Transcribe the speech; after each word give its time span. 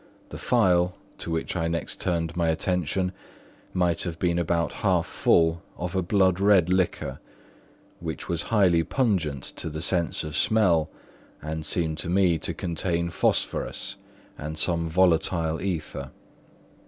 The 0.29 0.39
phial, 0.39 0.95
to 1.19 1.29
which 1.29 1.55
I 1.55 1.67
next 1.67 2.01
turned 2.01 2.35
my 2.35 2.49
attention, 2.49 3.11
might 3.71 4.01
have 4.01 4.17
been 4.17 4.39
about 4.39 4.73
half 4.81 5.05
full 5.05 5.61
of 5.77 5.95
a 5.95 6.01
blood 6.01 6.39
red 6.39 6.69
liquor, 6.69 7.19
which 7.99 8.27
was 8.27 8.41
highly 8.49 8.81
pungent 8.83 9.43
to 9.57 9.69
the 9.69 9.79
sense 9.79 10.23
of 10.23 10.35
smell 10.35 10.89
and 11.39 11.63
seemed 11.63 11.99
to 11.99 12.09
me 12.09 12.39
to 12.39 12.51
contain 12.51 13.11
phosphorus 13.11 13.97
and 14.39 14.57
some 14.57 14.89
volatile 14.89 15.61
ether. 15.61 16.09